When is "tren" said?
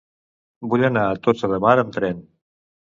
2.01-2.29